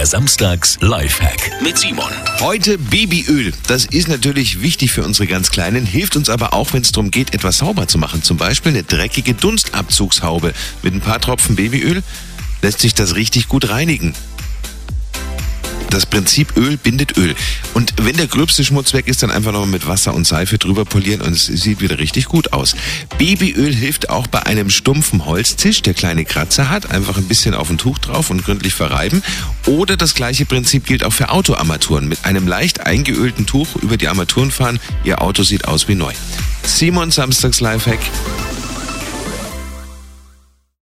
Der 0.00 0.06
Samstags 0.06 0.78
Lifehack 0.80 1.60
mit 1.62 1.76
Simon. 1.76 2.10
Heute 2.40 2.78
Babyöl. 2.78 3.52
Das 3.66 3.84
ist 3.84 4.08
natürlich 4.08 4.62
wichtig 4.62 4.92
für 4.92 5.04
unsere 5.04 5.26
ganz 5.26 5.50
Kleinen, 5.50 5.84
hilft 5.84 6.16
uns 6.16 6.30
aber 6.30 6.54
auch, 6.54 6.72
wenn 6.72 6.80
es 6.80 6.90
darum 6.90 7.10
geht, 7.10 7.34
etwas 7.34 7.58
sauber 7.58 7.86
zu 7.86 7.98
machen. 7.98 8.22
Zum 8.22 8.38
Beispiel 8.38 8.72
eine 8.72 8.82
dreckige 8.82 9.34
Dunstabzugshaube. 9.34 10.54
Mit 10.82 10.94
ein 10.94 11.02
paar 11.02 11.20
Tropfen 11.20 11.54
Babyöl 11.54 12.02
lässt 12.62 12.80
sich 12.80 12.94
das 12.94 13.14
richtig 13.14 13.48
gut 13.48 13.68
reinigen. 13.68 14.14
Das 15.90 16.06
Prinzip 16.06 16.56
Öl 16.56 16.76
bindet 16.76 17.16
Öl. 17.16 17.34
Und 17.74 17.92
wenn 18.00 18.16
der 18.16 18.28
gröbste 18.28 18.64
Schmutz 18.64 18.92
weg 18.92 19.08
ist, 19.08 19.22
dann 19.22 19.30
einfach 19.30 19.52
nochmal 19.52 19.68
mit 19.68 19.86
Wasser 19.86 20.14
und 20.14 20.26
Seife 20.26 20.56
drüber 20.56 20.84
polieren 20.84 21.20
und 21.20 21.32
es 21.32 21.46
sieht 21.46 21.80
wieder 21.80 21.98
richtig 21.98 22.26
gut 22.26 22.52
aus. 22.52 22.76
Babyöl 23.18 23.74
hilft 23.74 24.08
auch 24.08 24.28
bei 24.28 24.46
einem 24.46 24.70
stumpfen 24.70 25.26
Holztisch, 25.26 25.82
der 25.82 25.94
kleine 25.94 26.24
Kratzer 26.24 26.70
hat. 26.70 26.90
Einfach 26.90 27.16
ein 27.16 27.26
bisschen 27.26 27.54
auf 27.54 27.70
ein 27.70 27.78
Tuch 27.78 27.98
drauf 27.98 28.30
und 28.30 28.44
gründlich 28.44 28.72
verreiben. 28.72 29.22
Oder 29.66 29.96
das 29.96 30.14
gleiche 30.14 30.46
Prinzip 30.46 30.86
gilt 30.86 31.04
auch 31.04 31.12
für 31.12 31.30
Autoarmaturen. 31.30 32.08
Mit 32.08 32.24
einem 32.24 32.46
leicht 32.46 32.86
eingeölten 32.86 33.46
Tuch 33.46 33.74
über 33.76 33.96
die 33.96 34.08
Armaturen 34.08 34.50
fahren. 34.52 34.78
Ihr 35.02 35.20
Auto 35.20 35.42
sieht 35.42 35.66
aus 35.66 35.88
wie 35.88 35.96
neu. 35.96 36.12
Simon 36.62 37.10
Samstags 37.10 37.60
Lifehack. 37.60 38.00